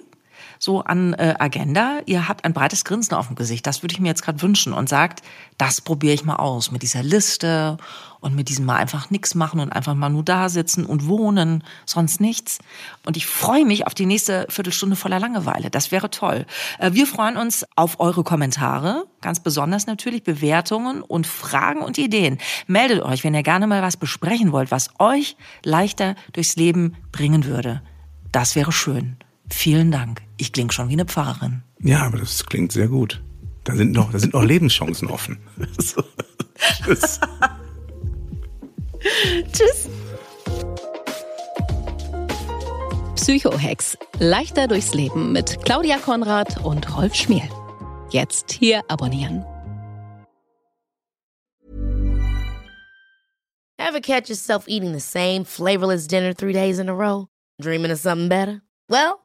so 0.59 0.81
an 0.81 1.13
äh, 1.13 1.35
Agenda. 1.39 1.99
Ihr 2.05 2.27
habt 2.27 2.45
ein 2.45 2.53
breites 2.53 2.85
Grinsen 2.85 3.15
auf 3.15 3.27
dem 3.27 3.35
Gesicht. 3.35 3.65
Das 3.67 3.83
würde 3.83 3.93
ich 3.93 3.99
mir 3.99 4.07
jetzt 4.07 4.23
gerade 4.23 4.41
wünschen 4.41 4.73
und 4.73 4.89
sagt, 4.89 5.21
das 5.57 5.81
probiere 5.81 6.13
ich 6.13 6.25
mal 6.25 6.35
aus 6.35 6.71
mit 6.71 6.81
dieser 6.81 7.03
Liste 7.03 7.77
und 8.25 8.35
mit 8.35 8.49
diesem 8.49 8.65
mal 8.65 8.77
einfach 8.77 9.11
nichts 9.11 9.35
machen 9.35 9.59
und 9.59 9.71
einfach 9.71 9.93
mal 9.93 10.09
nur 10.09 10.23
da 10.23 10.49
sitzen 10.49 10.85
und 10.85 11.07
wohnen, 11.07 11.63
sonst 11.85 12.19
nichts. 12.19 12.57
Und 13.05 13.17
ich 13.17 13.27
freue 13.27 13.65
mich 13.65 13.85
auf 13.85 13.93
die 13.93 14.07
nächste 14.07 14.47
Viertelstunde 14.49 14.95
voller 14.95 15.19
Langeweile. 15.19 15.69
Das 15.69 15.91
wäre 15.91 16.09
toll. 16.09 16.45
Äh, 16.79 16.93
wir 16.93 17.05
freuen 17.05 17.37
uns 17.37 17.65
auf 17.75 17.99
eure 17.99 18.23
Kommentare, 18.23 19.05
ganz 19.21 19.39
besonders 19.39 19.85
natürlich 19.85 20.23
Bewertungen 20.23 21.03
und 21.03 21.27
Fragen 21.27 21.81
und 21.81 21.97
Ideen. 21.97 22.39
Meldet 22.65 23.03
euch, 23.03 23.23
wenn 23.23 23.35
ihr 23.35 23.43
gerne 23.43 23.67
mal 23.67 23.83
was 23.83 23.97
besprechen 23.97 24.51
wollt, 24.51 24.71
was 24.71 24.89
euch 24.99 25.37
leichter 25.63 26.15
durchs 26.33 26.55
Leben 26.55 26.95
bringen 27.11 27.45
würde. 27.45 27.81
Das 28.31 28.55
wäre 28.55 28.71
schön. 28.71 29.17
Vielen 29.49 29.91
Dank. 29.91 30.21
Ich 30.37 30.51
klinge 30.51 30.71
schon 30.71 30.89
wie 30.89 30.93
eine 30.93 31.05
Pfarrerin. 31.05 31.63
Ja, 31.79 32.03
aber 32.03 32.17
das 32.17 32.45
klingt 32.45 32.71
sehr 32.71 32.87
gut. 32.87 33.21
Da 33.63 33.75
sind 33.75 33.91
noch, 33.93 34.11
da 34.11 34.19
sind 34.19 34.33
noch 34.33 34.43
Lebenschancen 34.43 35.07
offen. 35.09 35.39
Tschüss. 36.83 37.19
Tschüss. 39.51 39.89
Psychohex. 43.15 43.97
Leichter 44.19 44.67
durchs 44.67 44.93
Leben 44.93 45.31
mit 45.31 45.63
Claudia 45.65 45.97
Konrad 45.97 46.63
und 46.63 46.95
Rolf 46.95 47.15
Schmiel. 47.15 47.49
Jetzt 48.11 48.51
hier 48.51 48.83
abonnieren. 48.87 49.43
Ever 53.77 53.99
catch 53.99 54.29
yourself 54.29 54.65
eating 54.67 54.93
the 54.93 54.99
same 54.99 55.43
flavorless 55.43 56.07
dinner 56.07 56.33
three 56.33 56.53
days 56.53 56.79
in 56.79 56.89
a 56.89 56.93
row? 56.93 57.27
Dreaming 57.61 57.91
of 57.91 57.99
something 57.99 58.29
better? 58.29 58.61
Well, 58.89 59.24